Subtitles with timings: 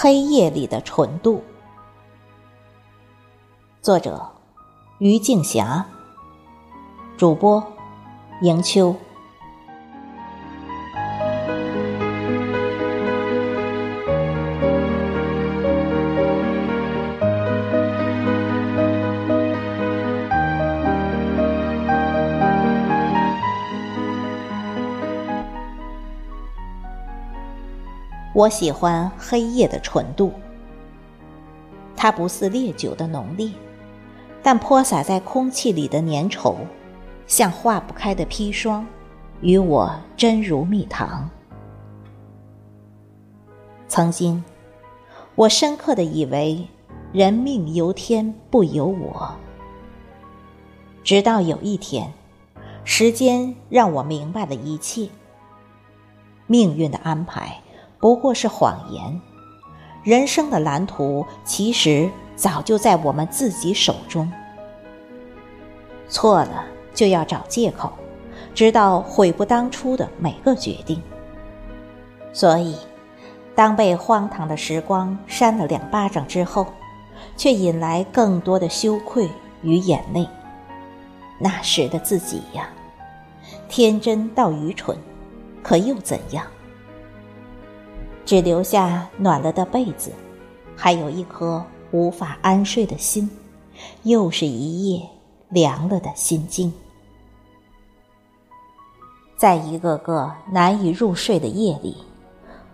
[0.00, 1.42] 黑夜里的纯度。
[3.82, 4.30] 作者：
[4.98, 5.84] 于静霞。
[7.16, 7.60] 主播：
[8.42, 8.94] 迎秋。
[28.38, 30.32] 我喜欢黑夜的纯度，
[31.96, 33.50] 它不似烈酒的浓烈，
[34.44, 36.54] 但泼洒在空气里的粘稠，
[37.26, 38.86] 像化不开的砒霜，
[39.40, 41.28] 与我真如蜜糖。
[43.88, 44.44] 曾经，
[45.34, 46.64] 我深刻的以为
[47.12, 49.34] 人命由天不由我，
[51.02, 52.12] 直到有一天，
[52.84, 55.08] 时间让我明白了一切，
[56.46, 57.60] 命运的安排。
[58.00, 59.20] 不过是谎言，
[60.04, 64.30] 人生的蓝图其实早就在我们自己手中。
[66.08, 66.64] 错了
[66.94, 67.92] 就要找借口，
[68.54, 71.02] 直到悔不当初的每个决定。
[72.32, 72.76] 所以，
[73.54, 76.66] 当被荒唐的时光扇了两巴掌之后，
[77.36, 79.28] 却引来更多的羞愧
[79.62, 80.26] 与眼泪。
[81.40, 82.68] 那时的自己呀，
[83.68, 84.96] 天真到愚蠢，
[85.62, 86.46] 可又怎样？
[88.28, 90.12] 只留下暖了的被子，
[90.76, 93.30] 还有一颗无法安睡的心，
[94.02, 95.08] 又是一夜
[95.48, 96.70] 凉了的心境。
[99.34, 101.96] 在一个个难以入睡的夜里，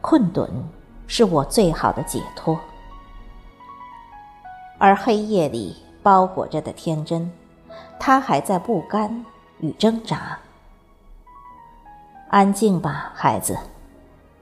[0.00, 0.50] 困顿
[1.06, 2.58] 是我最好的解脱。
[4.76, 7.30] 而黑夜里包裹着的天真，
[8.00, 9.24] 它还在不甘
[9.60, 10.36] 与挣扎。
[12.28, 13.56] 安静吧，孩子，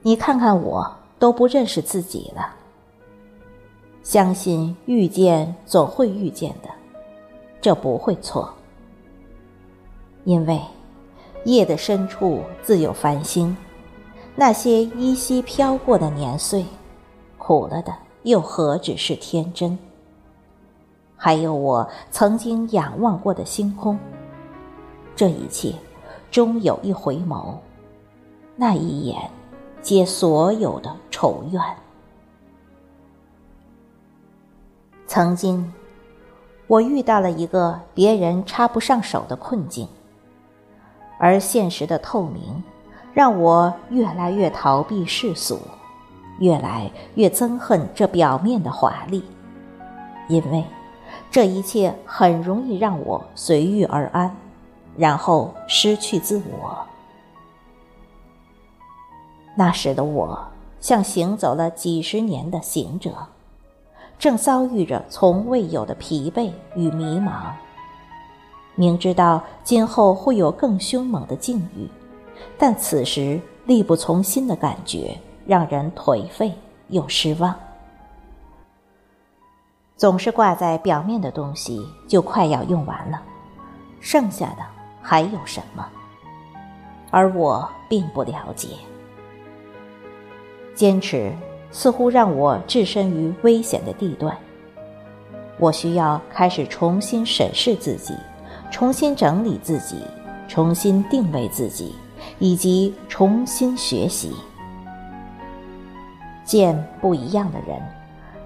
[0.01, 1.02] 你看看我。
[1.19, 2.55] 都不认识自己了。
[4.03, 6.69] 相信遇见总会遇见的，
[7.61, 8.53] 这不会错。
[10.25, 10.59] 因为
[11.45, 13.55] 夜的深处自有繁星，
[14.35, 16.65] 那些依稀飘过的年岁，
[17.37, 19.77] 苦了的又何止是天真？
[21.15, 23.97] 还有我曾经仰望过的星空，
[25.15, 25.73] 这一切
[26.29, 27.55] 终有一回眸，
[28.57, 29.29] 那一眼。
[29.83, 31.61] 皆所有的仇怨。
[35.05, 35.73] 曾经，
[36.67, 39.85] 我遇到了一个别人插不上手的困境，
[41.19, 42.63] 而现实的透明，
[43.13, 45.59] 让我越来越逃避世俗，
[46.39, 49.21] 越来越憎恨这表面的华丽，
[50.29, 50.63] 因为
[51.29, 54.33] 这一切很容易让我随遇而安，
[54.95, 56.87] 然后失去自我。
[59.55, 60.47] 那时的我，
[60.79, 63.11] 像行走了几十年的行者，
[64.17, 67.51] 正遭遇着从未有的疲惫与迷茫。
[68.75, 71.87] 明知道今后会有更凶猛的境遇，
[72.57, 75.15] 但此时力不从心的感觉，
[75.45, 76.51] 让人颓废
[76.87, 77.53] 又失望。
[79.95, 83.21] 总是挂在表面的东西，就快要用完了，
[84.01, 84.65] 剩下的
[85.01, 85.87] 还有什么？
[87.11, 88.69] 而我并不了解。
[90.83, 91.31] 坚持
[91.71, 94.37] 似乎让我置身于危险的地段。
[95.57, 98.13] 我需要开始重新审视自己，
[98.69, 99.99] 重新整理自己，
[100.45, 101.95] 重新定位自己，
[102.37, 104.33] 以及重新学习。
[106.43, 107.81] 见不一样的人，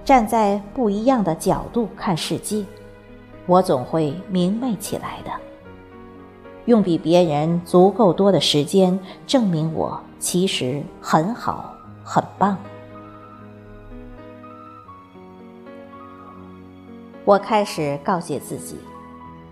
[0.06, 2.64] 站在不一样的角度看世界，
[3.48, 5.32] 我总会明媚起来的。
[6.66, 11.74] 用比别人足够多的时间证明我其实很好。
[12.10, 12.58] 很棒，
[17.26, 18.78] 我开始告诫自己，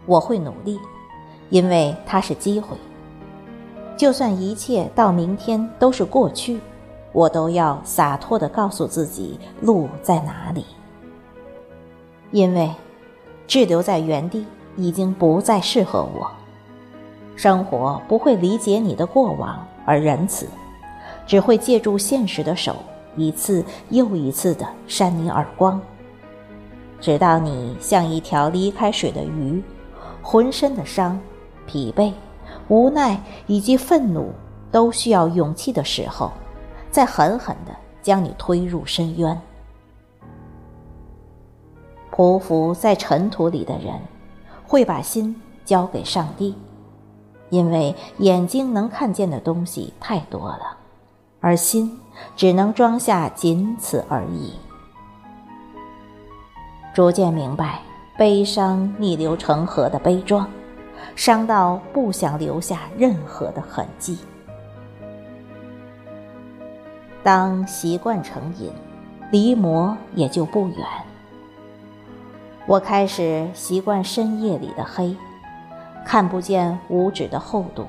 [0.06, 0.80] 我会努力，
[1.50, 2.78] 因为它是机会。
[3.98, 6.62] 就算一切到明天都是过去，
[7.12, 10.66] 我都要洒脱的告诉自己路在哪里。
[12.31, 12.72] 因为
[13.48, 14.46] 滞留在原地
[14.78, 16.31] 已经不再适合我，
[17.36, 20.48] 生活不会理解你的过往而仁慈。
[21.25, 22.75] 只会借助现实的手，
[23.16, 25.81] 一次又一次的扇你耳光，
[27.00, 29.63] 直到你像一条离开水的鱼，
[30.22, 31.19] 浑身的伤、
[31.66, 32.12] 疲惫、
[32.68, 34.31] 无奈以及愤怒
[34.72, 36.31] 都需要勇气的时候，
[36.92, 39.42] 再狠狠的将你推入深渊。
[42.12, 44.00] 匍匐在尘土里的人，
[44.66, 45.36] 会把心
[45.66, 46.56] 交给上帝，
[47.50, 50.75] 因为眼睛能看见的东西太多了。
[51.45, 52.00] 而心
[52.36, 54.53] 只能装下仅此而已。
[56.92, 57.81] 逐渐明白
[58.18, 60.50] 悲伤逆流成河的悲壮，
[61.15, 64.18] 伤到不想留下任何的痕迹。
[67.21, 68.71] 当习惯成瘾，
[69.30, 70.80] 离魔也就不远。
[72.65, 75.15] 我开始习惯深夜里的黑，
[76.03, 77.86] 看不见五指的厚度，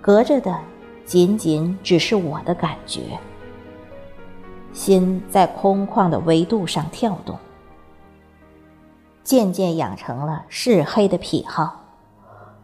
[0.00, 0.58] 隔着的
[1.08, 3.18] 仅仅只是我的感觉。
[4.74, 7.38] 心在空旷的维度上跳动，
[9.24, 11.80] 渐渐养成了嗜黑的癖好，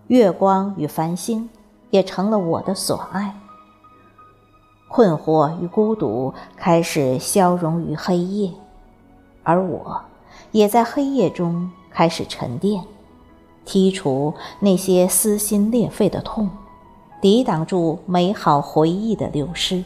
[0.09, 1.49] 月光与繁星
[1.89, 3.35] 也成了我的所爱。
[4.89, 8.53] 困惑与孤独开始消融于黑夜，
[9.43, 10.03] 而我。
[10.53, 12.85] 也在黑夜中开始沉淀，
[13.67, 16.49] 剔除那些撕心裂肺的痛，
[17.25, 19.83] 抵挡住美好回忆的流失。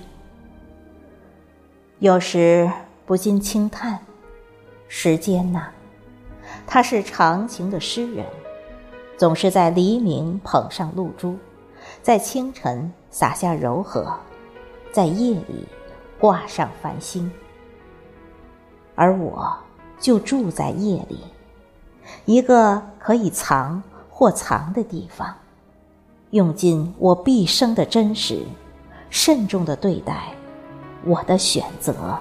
[2.01, 2.69] 有时
[3.07, 4.01] 不禁轻叹：
[4.89, 5.69] 时间呐，
[6.67, 8.27] 他是长情的诗人，
[9.17, 11.37] 总是在黎明捧上露珠，
[12.03, 14.13] 在清晨洒下柔和，
[14.91, 15.65] 在夜里
[16.19, 17.31] 挂上繁星，
[18.97, 19.57] 而我。
[20.01, 21.21] 就住在夜里，
[22.25, 23.81] 一个可以藏
[24.11, 25.37] 或藏的地方，
[26.31, 28.43] 用尽我毕生的真实，
[29.09, 30.35] 慎重的对待
[31.05, 32.19] 我的选择。